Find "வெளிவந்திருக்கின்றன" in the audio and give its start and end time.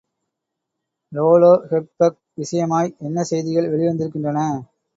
3.71-4.39